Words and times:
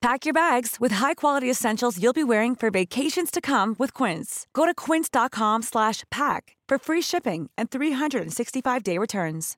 Pack 0.00 0.26
your 0.26 0.32
bags 0.32 0.76
with 0.78 0.92
high-quality 0.92 1.50
essentials 1.50 1.98
you'll 1.98 2.12
be 2.12 2.22
wearing 2.24 2.54
for 2.54 2.70
vacations 2.70 3.30
to 3.32 3.40
come 3.40 3.74
with 3.78 3.92
Quince. 3.94 4.46
Go 4.52 4.64
to 4.64 4.72
quince.com 4.74 5.62
slash 5.62 6.04
pack 6.10 6.56
for 6.68 6.78
free 6.78 7.02
shipping 7.02 7.50
and 7.58 7.68
365-day 7.68 8.98
returns. 8.98 9.56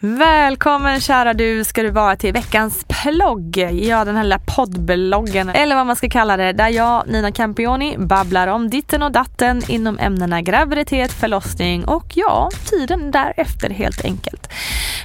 Välkommen 0.00 1.00
kära 1.00 1.34
du 1.34 1.64
ska 1.64 1.82
du 1.82 1.90
vara 1.90 2.16
till 2.16 2.32
veckans 2.32 2.84
plogg. 3.02 3.56
Ja, 3.72 4.04
den 4.04 4.16
här 4.16 4.22
lilla 4.22 4.38
poddbloggen 4.56 5.48
eller 5.48 5.76
vad 5.76 5.86
man 5.86 5.96
ska 5.96 6.08
kalla 6.08 6.36
det. 6.36 6.52
Där 6.52 6.68
jag, 6.68 7.08
Nina 7.08 7.32
Campioni, 7.32 7.98
babblar 7.98 8.48
om 8.48 8.70
ditten 8.70 9.02
och 9.02 9.12
datten 9.12 9.62
inom 9.68 9.98
ämnena 9.98 10.42
graviditet, 10.42 11.12
förlossning 11.12 11.84
och 11.84 12.12
ja, 12.14 12.50
tiden 12.70 13.10
därefter 13.10 13.70
helt 13.70 14.04
enkelt. 14.04 14.48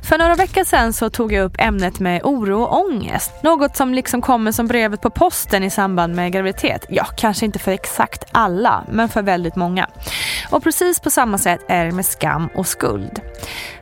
För 0.03 0.17
några 0.17 0.35
veckor 0.35 0.63
sedan 0.63 0.93
så 0.93 1.09
tog 1.09 1.33
jag 1.33 1.45
upp 1.45 1.55
ämnet 1.59 1.99
med 1.99 2.21
oro 2.23 2.61
och 2.61 2.85
ångest. 2.85 3.31
Något 3.43 3.75
som 3.75 3.93
liksom 3.93 4.21
kommer 4.21 4.51
som 4.51 4.67
brevet 4.67 5.01
på 5.01 5.09
posten 5.09 5.63
i 5.63 5.69
samband 5.69 6.15
med 6.15 6.31
graviditet. 6.31 6.85
Ja, 6.89 7.05
kanske 7.17 7.45
inte 7.45 7.59
för 7.59 7.71
exakt 7.71 8.25
alla, 8.31 8.83
men 8.91 9.09
för 9.09 9.21
väldigt 9.21 9.55
många. 9.55 9.89
Och 10.49 10.63
precis 10.63 10.99
på 10.99 11.09
samma 11.09 11.37
sätt 11.37 11.59
är 11.67 11.85
det 11.85 11.91
med 11.91 12.05
skam 12.05 12.49
och 12.55 12.67
skuld. 12.67 13.21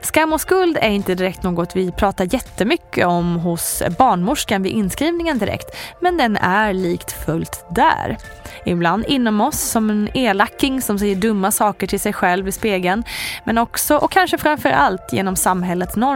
Skam 0.01 0.33
och 0.33 0.41
skuld 0.41 0.77
är 0.81 0.89
inte 0.89 1.15
direkt 1.15 1.43
något 1.43 1.75
vi 1.75 1.91
pratar 1.91 2.33
jättemycket 2.33 3.05
om 3.05 3.35
hos 3.35 3.83
barnmorskan 3.97 4.63
vid 4.63 4.71
inskrivningen 4.71 5.37
direkt, 5.37 5.75
men 6.01 6.17
den 6.17 6.37
är 6.37 6.73
likt 6.73 7.25
fullt 7.25 7.65
där. 7.69 8.17
Ibland 8.65 9.05
inom 9.07 9.41
oss 9.41 9.59
som 9.59 9.89
en 9.89 10.09
elacking 10.13 10.81
som 10.81 10.99
säger 10.99 11.15
dumma 11.15 11.51
saker 11.51 11.87
till 11.87 11.99
sig 11.99 12.13
själv 12.13 12.47
i 12.47 12.51
spegeln, 12.51 13.03
men 13.43 13.57
också 13.57 13.97
och 13.97 14.11
kanske 14.11 14.37
framför 14.37 14.69
allt 14.69 15.13
genom 15.13 15.35
samhällets 15.35 15.95
normer. 15.95 16.10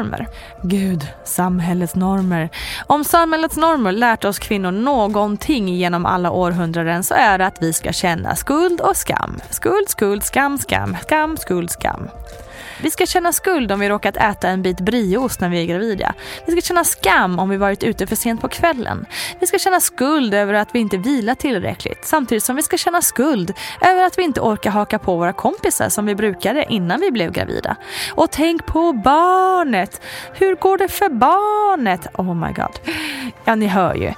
Gud, 0.64 1.08
samhällets 1.24 1.96
normer. 1.96 2.50
Om 2.88 3.04
samhällets 3.04 3.58
normer 3.58 3.92
lärt 3.92 4.26
oss 4.26 4.40
kvinnor 4.40 4.72
någonting 4.72 5.68
genom 5.68 6.06
alla 6.06 6.32
århundraden 6.32 7.04
så 7.04 7.14
är 7.14 7.38
det 7.38 7.46
att 7.46 7.62
vi 7.62 7.74
ska 7.74 7.92
känna 7.92 8.36
skuld 8.36 8.82
och 8.82 8.98
skam. 8.98 9.40
Skuld, 9.50 9.90
skuld, 9.90 10.24
skam, 10.24 10.58
skam, 10.58 10.98
skam, 11.02 11.38
skuld, 11.38 11.72
skam. 11.72 12.10
Vi 12.82 12.92
ska 12.92 13.06
känna 13.06 13.34
skuld 13.34 13.72
om 13.72 13.80
vi 13.80 13.90
råkat 13.90 14.18
äta 14.18 14.50
en 14.50 14.62
bit 14.62 14.80
brieost 14.80 15.40
när 15.40 15.50
vi 15.50 15.62
är 15.62 15.66
gravida. 15.66 16.14
Vi 16.46 16.52
ska 16.52 16.62
känna 16.62 16.84
skam 16.84 17.40
om 17.40 17.50
vi 17.50 17.58
varit 17.58 17.84
ute 17.84 18.08
för 18.08 18.16
sent 18.16 18.42
på 18.42 18.48
kvällen. 18.48 19.06
Vi 19.40 19.48
ska 19.48 19.60
känna 19.60 19.80
skuld 19.80 20.34
över 20.34 20.54
att 20.54 20.76
vi 20.76 20.80
inte 20.80 20.98
vilar 20.98 21.36
tillräckligt 21.36 22.06
samtidigt 22.06 22.44
som 22.44 22.56
vi 22.56 22.64
ska 22.64 22.78
känna 22.78 23.02
skuld 23.02 23.54
över 23.82 24.04
att 24.04 24.18
vi 24.18 24.24
inte 24.24 24.42
orkar 24.42 24.72
haka 24.72 25.00
på 25.00 25.18
våra 25.18 25.34
kompisar 25.34 25.90
som 25.90 26.06
vi 26.06 26.16
brukade 26.16 26.66
innan 26.70 27.00
vi 27.00 27.12
blev 27.12 27.32
gravida. 27.32 27.76
Och 28.12 28.32
tänk 28.32 28.66
på 28.66 28.94
barnet! 28.94 30.02
Hur 30.34 30.56
går 30.56 30.78
det 30.78 30.88
för 30.88 31.10
barnet? 31.10 32.08
Oh 32.14 32.36
my 32.36 32.54
god. 32.54 32.80
Ja, 33.46 33.56
ni 33.56 33.68
hör 33.68 33.96
ju. 33.96 34.14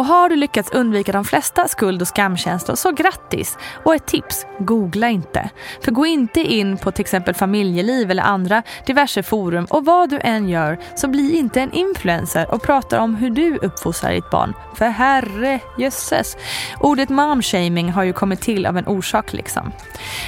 Och 0.00 0.06
har 0.06 0.28
du 0.28 0.36
lyckats 0.36 0.70
undvika 0.70 1.12
de 1.12 1.24
flesta 1.24 1.68
skuld 1.68 2.02
och 2.02 2.08
skamkänslor 2.08 2.76
så 2.76 2.90
grattis! 2.90 3.58
Och 3.84 3.94
ett 3.94 4.06
tips, 4.06 4.46
googla 4.58 5.08
inte. 5.08 5.50
För 5.84 5.92
gå 5.92 6.06
inte 6.06 6.40
in 6.40 6.76
på 6.76 6.90
till 6.90 7.00
exempel 7.00 7.34
familjeliv 7.34 8.10
eller 8.10 8.22
andra 8.22 8.62
diverse 8.86 9.22
forum 9.22 9.66
och 9.70 9.84
vad 9.84 10.10
du 10.10 10.18
än 10.22 10.48
gör 10.48 10.78
så 10.96 11.08
bli 11.08 11.36
inte 11.36 11.60
en 11.60 11.72
influencer 11.72 12.54
och 12.54 12.62
prata 12.62 13.00
om 13.00 13.14
hur 13.14 13.30
du 13.30 13.56
uppfostrar 13.56 14.12
ditt 14.12 14.30
barn. 14.30 14.54
För 14.74 14.88
herre 14.88 15.60
jösses! 15.78 16.36
Ordet 16.80 17.08
momshaming 17.08 17.92
har 17.92 18.02
ju 18.02 18.12
kommit 18.12 18.40
till 18.40 18.66
av 18.66 18.76
en 18.76 18.86
orsak 18.86 19.32
liksom. 19.32 19.72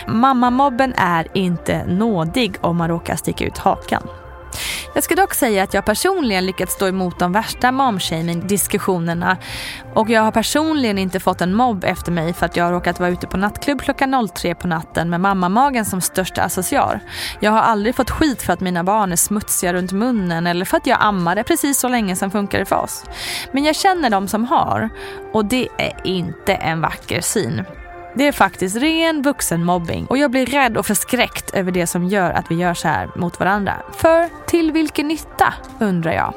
Mammamobben 0.07 0.95
är 0.97 1.29
inte 1.35 1.85
nådig 1.87 2.57
om 2.61 2.77
man 2.77 2.89
råkar 2.89 3.17
sticka 3.17 3.45
ut 3.45 3.59
hakan. 3.59 4.03
Jag 4.95 5.05
ska 5.05 5.15
dock 5.15 5.35
säga 5.35 5.63
att 5.63 5.75
jag 5.75 5.85
personligen 5.85 6.47
lyckats 6.47 6.75
stå 6.75 6.89
emot 6.89 7.19
de 7.19 7.33
värsta 7.33 7.73
momshaming-diskussionerna 7.73 9.37
och 9.95 10.11
jag 10.11 10.23
har 10.23 10.31
personligen 10.31 10.99
inte 10.99 11.21
fått 11.21 11.41
en 11.41 11.55
mobb 11.55 11.85
efter 11.85 12.13
mig 12.13 12.33
för 12.33 12.47
att 12.47 12.57
jag 12.57 12.65
har 12.65 12.73
råkat 12.73 13.01
vara 13.01 13.11
ute 13.11 13.27
på 13.27 13.37
nattklubb 13.37 13.81
klockan 13.81 14.29
03 14.35 14.55
på 14.55 14.69
natten 14.69 15.11
med 15.11 15.21
mammamagen 15.21 15.85
som 15.85 16.01
största 16.01 16.43
associar. 16.43 17.01
Jag 17.41 17.51
har 17.51 17.61
aldrig 17.61 17.95
fått 17.95 18.11
skit 18.11 18.43
för 18.43 18.53
att 18.53 18.61
mina 18.61 18.85
barn 18.85 19.13
är 19.13 19.17
smutsiga 19.17 19.73
runt 19.73 19.93
munnen 19.93 20.47
eller 20.47 20.65
för 20.65 20.77
att 20.77 20.87
jag 20.87 20.99
ammade 21.01 21.45
precis 21.45 21.79
så 21.79 21.89
länge 21.89 22.17
som 22.17 22.31
funkade 22.31 22.65
för 22.65 22.77
oss. 22.77 23.05
Men 23.53 23.65
jag 23.65 23.77
känner 23.77 24.11
de 24.11 24.29
som 24.29 24.45
har 24.45 24.91
och 25.33 25.45
det 25.45 25.69
är 25.79 25.93
inte 26.05 26.55
en 26.55 26.81
vacker 26.81 27.21
syn. 27.21 27.65
Det 28.15 28.29
är 28.29 28.33
faktiskt 28.33 28.77
ren 28.77 29.23
vuxenmobbing 29.23 30.07
och 30.07 30.19
jag 30.19 30.31
blir 30.31 30.47
rädd 30.47 30.77
och 30.77 30.87
förskräckt 30.87 31.51
över 31.55 31.73
det 31.73 31.87
som 31.87 32.05
gör 32.05 32.31
att 32.31 32.51
vi 32.51 32.55
gör 32.55 32.75
så 32.75 32.89
här 32.89 33.11
mot 33.17 33.41
varandra. 33.41 33.83
För 33.93 34.29
till 34.47 34.73
vilken 34.73 35.09
nytta 35.09 35.55
undrar 35.81 36.13
jag? 36.13 36.35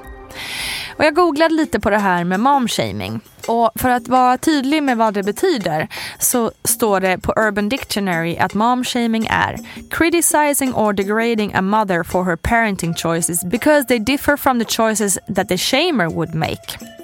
Och 0.97 1.05
jag 1.05 1.15
googlade 1.15 1.53
lite 1.53 1.79
på 1.79 1.89
det 1.89 1.97
här 1.97 2.23
med 2.23 2.39
momshaming. 2.39 3.19
Och 3.47 3.71
för 3.75 3.89
att 3.89 4.07
vara 4.07 4.37
tydlig 4.37 4.83
med 4.83 4.97
vad 4.97 5.13
det 5.13 5.23
betyder 5.23 5.87
så 6.19 6.51
står 6.63 6.99
det 6.99 7.17
på 7.17 7.33
Urban 7.37 7.69
Dictionary 7.69 8.37
att 8.37 8.53
momshaming 8.53 9.27
är 9.29 9.57
criticizing 9.89 10.73
or 10.73 10.93
degrading 10.93 11.53
a 11.53 11.61
mother 11.61 12.03
for 12.03 12.23
her 12.23 12.35
parenting 12.35 12.93
choices 12.93 13.43
because 13.43 13.85
they 13.85 13.99
differ 13.99 14.37
from 14.37 14.59
the 14.59 14.65
choices 14.65 15.19
that 15.35 15.49
the 15.49 15.57
shamer 15.57 16.09
would 16.09 16.35
make. 16.35 16.94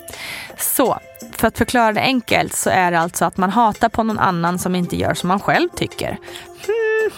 Så, 0.61 0.99
för 1.31 1.47
att 1.47 1.57
förklara 1.57 1.93
det 1.93 2.01
enkelt 2.01 2.55
så 2.55 2.69
är 2.69 2.91
det 2.91 2.99
alltså 2.99 3.25
att 3.25 3.37
man 3.37 3.49
hatar 3.49 3.89
på 3.89 4.03
någon 4.03 4.19
annan 4.19 4.59
som 4.59 4.75
inte 4.75 4.95
gör 4.95 5.13
som 5.13 5.27
man 5.27 5.39
själv 5.39 5.69
tycker. 5.69 6.17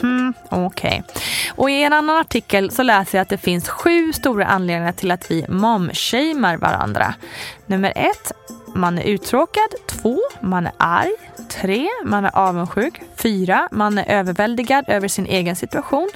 Mm, 0.02 0.34
Okej. 0.50 1.04
Okay. 1.06 1.22
Och 1.56 1.70
i 1.70 1.84
en 1.84 1.94
annan 1.94 2.18
artikel 2.18 2.72
så 2.72 2.84
läser 2.84 3.18
jag 3.18 3.22
att 3.22 3.30
det 3.30 3.38
finns 3.38 3.70
sju 3.70 4.14
stora 4.14 4.46
anledningar 4.46 4.92
till 4.92 5.12
att 5.12 5.32
vi 5.32 5.46
momshamear 5.50 6.58
varandra. 6.58 7.14
Nummer 7.66 7.94
ett, 7.96 8.32
man 8.76 8.98
är 8.98 9.04
uttråkad. 9.04 9.76
2. 9.88 10.20
Man 10.42 10.66
är 10.66 10.74
arg. 10.78 11.12
3. 11.50 11.88
Man 12.06 12.26
är 12.26 12.38
avundsjuk. 12.38 13.02
4. 13.16 13.68
Man 13.72 13.98
är 13.98 14.06
överväldigad 14.06 14.86
över 14.88 15.08
sin 15.08 15.26
egen 15.26 15.56
situation. 15.56 16.10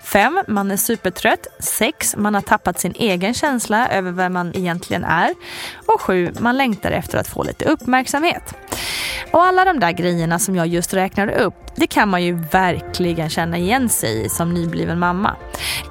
5. 0.00 0.42
Man 0.48 0.70
är 0.70 0.76
supertrött. 0.76 1.46
6. 1.60 2.16
Man 2.16 2.34
har 2.34 2.40
tappat 2.40 2.80
sin 2.80 2.92
egen 2.96 3.34
känsla 3.34 3.88
över 3.88 4.10
vem 4.10 4.32
man 4.32 4.56
egentligen 4.56 5.04
är. 5.04 5.34
Och 5.86 6.00
7. 6.00 6.32
Man 6.38 6.56
längtar 6.56 6.90
efter 6.90 7.18
att 7.18 7.28
få 7.28 7.42
lite 7.42 7.64
uppmärksamhet. 7.64 8.54
Och 9.30 9.44
alla 9.44 9.64
de 9.64 9.80
där 9.80 9.92
grejerna 9.92 10.38
som 10.38 10.56
jag 10.56 10.66
just 10.66 10.94
räknade 10.94 11.34
upp 11.34 11.63
det 11.76 11.86
kan 11.86 12.08
man 12.08 12.22
ju 12.22 12.32
verkligen 12.34 13.30
känna 13.30 13.58
igen 13.58 13.88
sig 13.88 14.24
i 14.24 14.28
som 14.28 14.54
nybliven 14.54 14.98
mamma. 14.98 15.36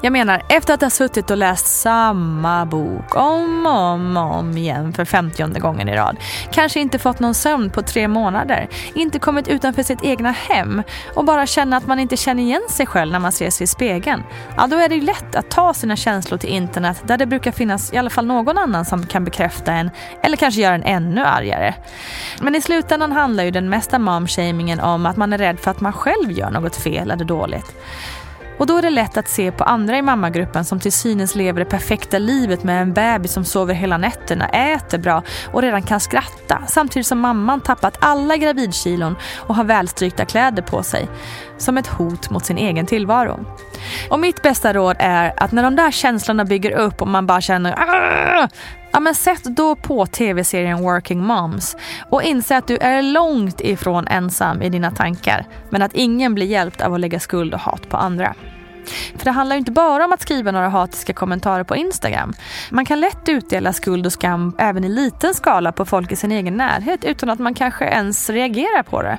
Jag 0.01 0.13
menar, 0.13 0.41
efter 0.49 0.73
att 0.73 0.81
ha 0.81 0.89
suttit 0.89 1.31
och 1.31 1.37
läst 1.37 1.67
samma 1.81 2.65
bok 2.65 3.15
om 3.15 3.65
och 3.65 3.73
om, 3.73 4.17
om 4.17 4.57
igen 4.57 4.93
för 4.93 5.05
femtionde 5.05 5.59
gången 5.59 5.89
i 5.89 5.95
rad, 5.95 6.17
kanske 6.51 6.79
inte 6.79 6.99
fått 6.99 7.19
någon 7.19 7.33
sömn 7.33 7.69
på 7.69 7.81
tre 7.81 8.07
månader, 8.07 8.69
inte 8.93 9.19
kommit 9.19 9.47
utanför 9.47 9.83
sitt 9.83 10.03
egna 10.03 10.31
hem 10.31 10.83
och 11.15 11.25
bara 11.25 11.45
känna 11.45 11.77
att 11.77 11.87
man 11.87 11.99
inte 11.99 12.17
känner 12.17 12.43
igen 12.43 12.61
sig 12.69 12.85
själv 12.85 13.11
när 13.11 13.19
man 13.19 13.31
ser 13.31 13.49
sig 13.49 13.63
i 13.63 13.67
spegeln, 13.67 14.23
ja 14.57 14.67
då 14.67 14.77
är 14.77 14.89
det 14.89 14.95
ju 14.95 15.01
lätt 15.01 15.35
att 15.35 15.49
ta 15.49 15.73
sina 15.73 15.95
känslor 15.95 16.37
till 16.37 16.49
internet 16.49 17.01
där 17.03 17.17
det 17.17 17.25
brukar 17.25 17.51
finnas 17.51 17.93
i 17.93 17.97
alla 17.97 18.09
fall 18.09 18.25
någon 18.25 18.57
annan 18.57 18.85
som 18.85 19.05
kan 19.05 19.23
bekräfta 19.23 19.71
en 19.71 19.89
eller 20.21 20.37
kanske 20.37 20.61
göra 20.61 20.75
en 20.75 20.83
ännu 20.83 21.25
argare. 21.25 21.73
Men 22.41 22.55
i 22.55 22.61
slutändan 22.61 23.11
handlar 23.11 23.43
ju 23.43 23.51
den 23.51 23.69
mesta 23.69 23.99
momshamingen 23.99 24.79
om 24.79 25.05
att 25.05 25.17
man 25.17 25.33
är 25.33 25.37
rädd 25.37 25.59
för 25.59 25.72
att 25.75 25.81
man 25.81 25.93
själv 25.93 26.31
gör 26.31 26.49
något 26.49 26.75
fel 26.75 27.11
eller 27.11 27.25
dåligt. 27.25 27.75
Och 28.57 28.67
då 28.67 28.77
är 28.77 28.81
det 28.81 28.89
lätt 28.89 29.17
att 29.17 29.27
se 29.27 29.51
på 29.51 29.63
andra 29.63 29.97
i 29.97 30.01
mammagruppen 30.01 30.65
som 30.65 30.79
till 30.79 30.91
synes 30.91 31.35
lever 31.35 31.59
det 31.59 31.65
perfekta 31.65 32.19
livet 32.19 32.63
med 32.63 32.81
en 32.81 32.93
bebis 32.93 33.33
som 33.33 33.45
sover 33.45 33.73
hela 33.73 33.97
nätterna, 33.97 34.49
äter 34.49 34.97
bra 34.97 35.23
och 35.51 35.61
redan 35.61 35.81
kan 35.81 35.99
skratta 35.99 36.63
samtidigt 36.67 37.07
som 37.07 37.19
mamman 37.19 37.61
tappat 37.61 37.97
alla 37.99 38.37
gravidkilon 38.37 39.15
och 39.37 39.55
har 39.55 39.63
välstrykta 39.63 40.25
kläder 40.25 40.61
på 40.61 40.83
sig. 40.83 41.09
Som 41.63 41.77
ett 41.77 41.87
hot 41.87 42.29
mot 42.29 42.45
sin 42.45 42.57
egen 42.57 42.85
tillvaro. 42.85 43.45
Och 44.09 44.19
mitt 44.19 44.41
bästa 44.41 44.73
råd 44.73 44.95
är 44.99 45.33
att 45.37 45.51
när 45.51 45.63
de 45.63 45.75
där 45.75 45.91
känslorna 45.91 46.45
bygger 46.45 46.71
upp 46.71 47.01
och 47.01 47.07
man 47.07 47.27
bara 47.27 47.41
känner 47.41 47.71
Aah! 47.71 48.49
Ja 48.91 48.99
men 48.99 49.15
sätt 49.15 49.43
då 49.43 49.75
på 49.75 50.05
tv-serien 50.05 50.83
Working 50.83 51.25
Moms 51.25 51.77
och 52.09 52.23
inse 52.23 52.57
att 52.57 52.67
du 52.67 52.77
är 52.77 53.01
långt 53.01 53.61
ifrån 53.61 54.07
ensam 54.07 54.61
i 54.61 54.69
dina 54.69 54.91
tankar 54.91 55.45
men 55.69 55.81
att 55.81 55.93
ingen 55.93 56.35
blir 56.35 56.45
hjälpt 56.45 56.81
av 56.81 56.93
att 56.93 56.99
lägga 56.99 57.19
skuld 57.19 57.53
och 57.53 57.59
hat 57.59 57.89
på 57.89 57.97
andra. 57.97 58.35
För 59.17 59.25
det 59.25 59.31
handlar 59.31 59.55
ju 59.55 59.59
inte 59.59 59.71
bara 59.71 60.05
om 60.05 60.13
att 60.13 60.21
skriva 60.21 60.51
några 60.51 60.69
hatiska 60.69 61.13
kommentarer 61.13 61.63
på 61.63 61.75
Instagram. 61.75 62.33
Man 62.69 62.85
kan 62.85 62.99
lätt 62.99 63.29
utdela 63.29 63.73
skuld 63.73 64.05
och 64.05 64.13
skam 64.13 64.55
även 64.57 64.83
i 64.83 64.89
liten 64.89 65.33
skala 65.33 65.71
på 65.71 65.85
folk 65.85 66.11
i 66.11 66.15
sin 66.15 66.31
egen 66.31 66.57
närhet 66.57 67.05
utan 67.05 67.29
att 67.29 67.39
man 67.39 67.53
kanske 67.53 67.85
ens 67.85 68.29
reagerar 68.29 68.83
på 68.83 69.01
det. 69.01 69.17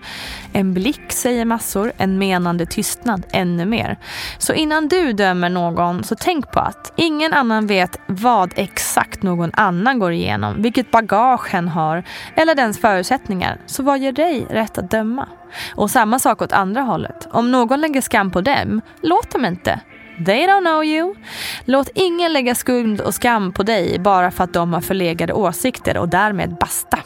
En 0.53 0.75
blick 0.75 1.13
säger 1.13 1.45
massor, 1.45 1.93
en 1.97 2.19
menande 2.19 2.67
tystnad 2.67 3.27
ännu 3.33 3.65
mer. 3.65 3.99
Så 4.39 4.53
innan 4.53 4.89
du 4.89 5.13
dömer 5.13 5.49
någon 5.49 6.05
så 6.05 6.15
tänk 6.15 6.51
på 6.51 6.61
att 6.61 6.93
ingen 6.97 7.33
annan 7.33 7.67
vet 7.67 8.01
vad 8.07 8.53
exakt 8.57 9.23
någon 9.23 9.51
annan 9.55 9.99
går 9.99 10.13
igenom, 10.13 10.63
vilket 10.63 10.91
bagage 10.91 11.49
hen 11.53 11.69
har 11.69 12.05
eller 12.35 12.55
dens 12.55 12.81
förutsättningar. 12.81 13.59
Så 13.67 13.83
vad 13.83 13.99
ger 13.99 14.13
dig 14.13 14.47
rätt 14.51 14.79
att 14.79 14.91
döma? 14.91 15.29
Och 15.75 15.91
samma 15.91 16.19
sak 16.19 16.43
åt 16.43 16.53
andra 16.53 16.81
hållet. 16.81 17.29
Om 17.31 17.51
någon 17.51 17.81
lägger 17.81 18.01
skam 18.01 18.31
på 18.31 18.41
dem, 18.41 18.81
låt 19.01 19.31
dem 19.31 19.45
inte. 19.45 19.81
They 20.27 20.47
don't 20.47 20.61
know 20.61 20.85
you. 20.85 21.15
Låt 21.65 21.89
ingen 21.95 22.33
lägga 22.33 22.55
skuld 22.55 23.01
och 23.01 23.15
skam 23.15 23.53
på 23.53 23.63
dig 23.63 23.99
bara 23.99 24.31
för 24.31 24.45
att 24.45 24.53
de 24.53 24.73
har 24.73 24.81
förlegade 24.81 25.33
åsikter 25.33 25.97
och 25.97 26.09
därmed 26.09 26.57
basta. 26.61 26.99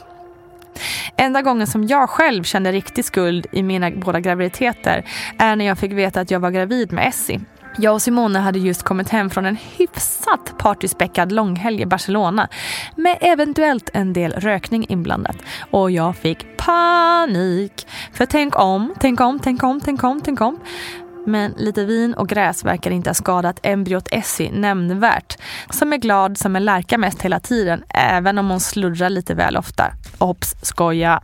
Enda 1.17 1.43
gången 1.43 1.67
som 1.67 1.87
jag 1.87 2.11
själv 2.11 2.43
kände 2.43 2.73
riktig 2.73 3.05
skuld 3.05 3.47
i 3.53 3.63
mina 3.63 3.91
båda 3.91 4.21
graviditeter 4.21 5.05
är 5.39 5.57
när 5.57 5.65
jag 5.65 5.79
fick 5.79 5.93
veta 5.93 6.21
att 6.21 6.31
jag 6.31 6.41
var 6.41 6.51
gravid 6.51 6.93
med 6.93 7.09
Essie. 7.09 7.41
Jag 7.81 7.95
och 7.95 8.03
Simone 8.03 8.39
hade 8.39 8.59
just 8.59 8.83
kommit 8.83 9.09
hem 9.09 9.31
från 9.31 9.47
en 9.47 9.57
hyfsat 9.57 10.55
partyspäckad 10.59 11.33
långhelg 11.33 11.83
i 11.83 11.87
Barcelona 11.87 12.49
med 12.97 13.19
eventuellt 13.21 13.91
en 13.93 14.13
del 14.13 14.33
rökning 14.33 14.87
inblandat. 14.89 15.37
Och 15.71 15.91
jag 15.91 16.17
fick 16.17 16.57
panik. 16.57 17.87
För 18.13 18.27
tänk 18.27 18.59
om, 18.59 18.95
tänk 19.01 19.21
om, 19.21 19.39
tänk 19.39 19.63
om, 19.63 19.81
tänk 19.81 20.05
om, 20.05 20.21
tänk 20.21 20.41
om. 20.41 20.61
Men 21.29 21.55
lite 21.57 21.85
vin 21.85 22.15
och 22.15 22.29
gräs 22.29 22.65
verkar 22.65 22.91
inte 22.91 23.11
ha 23.11 23.15
skadat 23.15 23.61
embryot 23.63 24.09
Essie 24.11 24.51
nämnvärt. 24.53 25.39
Som 25.71 25.93
är 25.93 25.97
glad 25.97 26.39
som 26.39 26.57
en 26.57 26.65
lärka 26.65 26.99
mest 26.99 27.23
hela 27.23 27.41
tiden, 27.41 27.83
även 27.89 28.39
om 28.39 28.51
hon 28.51 28.61
slurrar 28.61 29.11
lite 29.11 29.35
väl 29.35 29.57
ofta. 29.57 29.93
Ops, 30.19 30.55
skoja. 30.63 31.21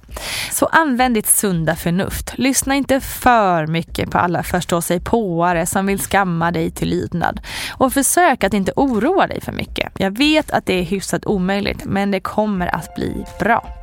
Så 0.50 0.66
använd 0.66 1.14
ditt 1.14 1.26
sunda 1.26 1.76
förnuft. 1.76 2.38
Lyssna 2.38 2.74
inte 2.74 3.00
för 3.00 3.66
mycket 3.66 4.10
på 4.10 4.18
alla 4.18 4.42
förstå 4.42 4.82
sig 4.82 5.00
påare 5.00 5.66
som 5.66 5.86
vill 5.86 5.98
skamma 5.98 6.50
dig 6.50 6.70
till 6.70 6.88
lydnad. 6.88 7.40
Och 7.72 7.92
försök 7.92 8.44
att 8.44 8.54
inte 8.54 8.72
oroa 8.76 9.26
dig 9.26 9.40
för 9.40 9.52
mycket. 9.52 9.92
Jag 9.98 10.18
vet 10.18 10.50
att 10.50 10.66
det 10.66 10.74
är 10.74 10.82
hyfsat 10.82 11.26
omöjligt, 11.26 11.84
men 11.84 12.10
det 12.10 12.20
kommer 12.20 12.74
att 12.74 12.94
bli 12.94 13.24
bra. 13.38 13.74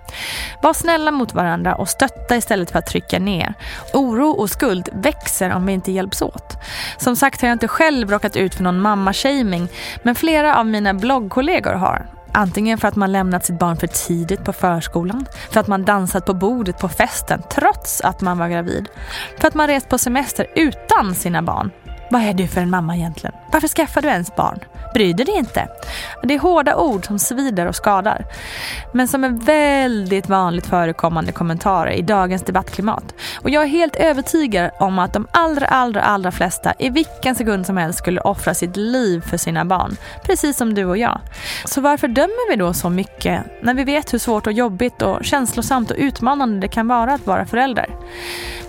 Var 0.61 0.73
snälla 0.73 1.11
mot 1.11 1.33
varandra 1.33 1.75
och 1.75 1.89
stötta 1.89 2.35
istället 2.35 2.71
för 2.71 2.79
att 2.79 2.85
trycka 2.85 3.19
ner. 3.19 3.53
Oro 3.93 4.29
och 4.29 4.49
skuld 4.49 4.89
växer 4.93 5.53
om 5.53 5.65
vi 5.65 5.73
inte 5.73 5.91
hjälps 5.91 6.21
åt. 6.21 6.57
Som 6.97 7.15
sagt 7.15 7.41
har 7.41 7.47
jag 7.47 7.55
inte 7.55 7.67
själv 7.67 8.11
råkat 8.11 8.35
ut 8.35 8.55
för 8.55 8.63
någon 8.63 8.81
mamma-shaming 8.81 9.67
men 10.03 10.15
flera 10.15 10.57
av 10.57 10.65
mina 10.65 10.93
bloggkollegor 10.93 11.73
har. 11.73 12.05
Antingen 12.33 12.77
för 12.77 12.87
att 12.87 12.95
man 12.95 13.11
lämnat 13.11 13.45
sitt 13.45 13.59
barn 13.59 13.77
för 13.77 13.87
tidigt 13.87 14.43
på 14.43 14.53
förskolan, 14.53 15.25
för 15.51 15.59
att 15.59 15.67
man 15.67 15.85
dansat 15.85 16.25
på 16.25 16.33
bordet 16.33 16.77
på 16.77 16.89
festen 16.89 17.43
trots 17.49 18.01
att 18.01 18.21
man 18.21 18.37
var 18.37 18.47
gravid, 18.47 18.87
för 19.39 19.47
att 19.47 19.53
man 19.53 19.67
rest 19.67 19.89
på 19.89 19.97
semester 19.97 20.47
utan 20.55 21.15
sina 21.15 21.41
barn. 21.41 21.71
Vad 22.11 22.21
är 22.21 22.33
du 22.33 22.47
för 22.47 22.61
en 22.61 22.69
mamma 22.69 22.95
egentligen? 22.95 23.35
Varför 23.51 23.67
skaffar 23.67 24.01
du 24.01 24.07
ens 24.07 24.35
barn? 24.35 24.59
Bryr 24.93 25.13
dig 25.13 25.37
inte? 25.37 25.67
Det 26.23 26.33
är 26.33 26.39
hårda 26.39 26.75
ord 26.75 27.05
som 27.05 27.19
svider 27.19 27.65
och 27.65 27.75
skadar. 27.75 28.25
Men 28.93 29.07
som 29.07 29.23
är 29.23 29.29
väldigt 29.29 30.29
vanligt 30.29 30.65
förekommande 30.65 31.31
kommentarer 31.31 31.91
i 31.91 32.01
dagens 32.01 32.43
debattklimat. 32.43 33.03
Och 33.41 33.49
jag 33.49 33.63
är 33.63 33.67
helt 33.67 33.95
övertygad 33.95 34.71
om 34.79 34.99
att 34.99 35.13
de 35.13 35.27
allra, 35.31 35.65
allra, 35.65 36.01
allra 36.01 36.31
flesta 36.31 36.73
i 36.79 36.89
vilken 36.89 37.35
sekund 37.35 37.65
som 37.65 37.77
helst 37.77 37.99
skulle 37.99 38.21
offra 38.21 38.53
sitt 38.53 38.75
liv 38.75 39.21
för 39.21 39.37
sina 39.37 39.65
barn. 39.65 39.95
Precis 40.23 40.57
som 40.57 40.73
du 40.73 40.85
och 40.85 40.97
jag. 40.97 41.19
Så 41.65 41.81
varför 41.81 42.07
dömer 42.07 42.49
vi 42.49 42.55
då 42.55 42.73
så 42.73 42.89
mycket 42.89 43.41
när 43.61 43.73
vi 43.73 43.83
vet 43.83 44.13
hur 44.13 44.19
svårt 44.19 44.47
och 44.47 44.53
jobbigt 44.53 45.01
och 45.01 45.25
känslosamt 45.25 45.91
och 45.91 45.97
utmanande 45.99 46.59
det 46.59 46.67
kan 46.67 46.87
vara 46.87 47.13
att 47.13 47.27
vara 47.27 47.45
förälder? 47.45 47.89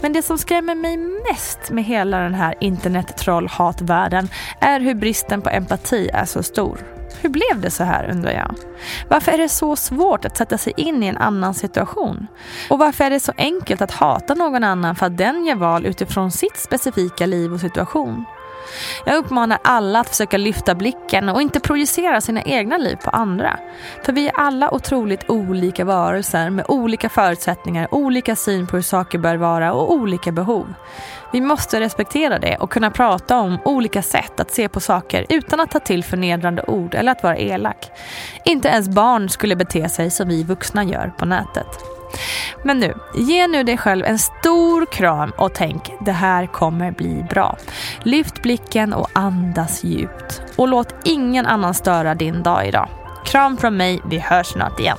Men 0.00 0.12
det 0.12 0.23
som 0.23 0.38
skrämmer 0.38 0.75
mig 0.75 0.97
mest 0.97 1.71
med 1.71 1.85
hela 1.85 2.19
den 2.19 2.35
här 2.35 2.55
internet-troll-hatvärlden 2.61 4.29
är 4.61 4.81
hur 4.81 4.95
bristen 4.95 5.43
på 5.43 5.50
empati 5.50 6.11
är 6.12 6.25
så 6.25 6.42
stor. 6.42 6.78
Hur 7.23 7.28
blev 7.28 7.61
det 7.61 7.71
så 7.71 7.85
här 7.85 8.11
undrar 8.11 8.33
jag? 8.33 8.54
Varför 9.09 9.33
är 9.33 9.38
det 9.38 9.49
så 9.49 9.76
svårt 9.76 10.25
att 10.25 10.37
sätta 10.37 10.59
sig 10.59 10.73
in 10.76 11.02
i 11.02 11.07
en 11.07 11.16
annan 11.16 11.54
situation? 11.54 12.26
Och 12.71 12.78
varför 12.78 13.04
är 13.04 13.11
det 13.11 13.21
så 13.21 13.33
enkelt 13.37 13.83
att 13.83 13.90
hata 13.90 14.35
någon 14.35 14.64
annan 14.64 14.97
för 14.97 15.07
att 15.07 15.16
den 15.16 15.45
gör 15.45 15.54
val 15.54 15.87
utifrån 15.87 16.31
sitt 16.31 16.57
specifika 16.57 17.26
liv 17.26 17.52
och 17.52 17.61
situation? 17.61 18.25
Jag 19.04 19.16
uppmanar 19.16 19.59
alla 19.64 20.00
att 20.00 20.09
försöka 20.09 20.37
lyfta 20.37 20.75
blicken 20.75 21.28
och 21.28 21.42
inte 21.42 21.61
projicera 21.61 22.21
sina 22.21 22.42
egna 22.42 22.76
liv 22.76 22.97
på 22.97 23.11
andra. 23.11 23.59
För 24.04 24.12
vi 24.12 24.28
är 24.28 24.33
alla 24.37 24.75
otroligt 24.75 25.31
olika 25.31 25.85
varelser 25.85 26.50
med 26.50 26.64
olika 26.69 27.09
förutsättningar, 27.09 27.95
olika 27.95 28.37
syn 28.37 28.66
på 28.66 28.76
hur 28.76 28.83
saker 28.83 29.19
bör 29.19 29.37
vara 29.37 29.73
och 29.73 29.92
olika 29.92 30.33
behov. 30.33 30.75
Vi 31.33 31.40
måste 31.40 31.81
respektera 31.81 32.38
det 32.38 32.57
och 32.57 32.71
kunna 32.71 32.90
prata 32.90 33.38
om 33.38 33.59
olika 33.64 34.02
sätt 34.02 34.40
att 34.40 34.50
se 34.50 34.69
på 34.69 34.81
saker 34.81 35.26
utan 35.28 35.61
att 35.61 35.71
ta 35.71 35.78
till 35.78 36.04
förnedrande 36.04 36.62
ord 36.62 36.95
eller 36.95 37.12
att 37.12 37.23
vara 37.23 37.37
elak. 37.37 37.90
Inte 38.45 38.69
ens 38.69 38.88
barn 38.88 39.28
skulle 39.28 39.57
bete 39.57 39.88
sig 39.88 40.11
som 40.11 40.28
vi 40.28 40.42
vuxna 40.42 40.85
gör 40.85 41.12
på 41.19 41.25
nätet. 41.25 41.92
Men 42.64 42.78
nu, 42.78 42.95
ge 43.14 43.47
nu 43.47 43.62
dig 43.62 43.78
själv 43.78 44.04
en 44.04 44.19
stor 44.19 44.87
kram 44.87 45.33
och 45.37 45.54
tänk 45.54 45.90
det 46.00 46.12
här 46.12 46.47
kommer 46.47 46.90
bli 46.90 47.26
bra. 47.31 47.57
Lyft 48.02 48.42
blicken 48.42 48.92
och 48.92 49.09
andas 49.12 49.85
djupt. 49.85 50.42
Och 50.57 50.69
låt 50.69 50.95
ingen 51.04 51.47
annan 51.47 51.75
störa 51.75 52.14
din 52.14 52.42
dag 52.42 52.66
idag. 52.66 52.88
Kram 53.25 53.57
från 53.57 53.76
mig, 53.76 54.00
vi 54.11 54.19
hörs 54.19 54.47
snart 54.47 54.81
igen. 54.81 54.99